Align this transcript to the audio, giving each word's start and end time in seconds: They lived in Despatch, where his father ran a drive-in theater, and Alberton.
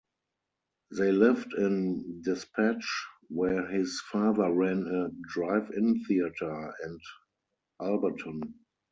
They 0.97 1.11
lived 1.11 1.53
in 1.53 2.23
Despatch, 2.23 3.05
where 3.27 3.67
his 3.67 4.01
father 4.11 4.51
ran 4.51 4.87
a 4.87 5.09
drive-in 5.29 6.03
theater, 6.05 6.73
and 6.81 6.99
Alberton. 7.79 8.41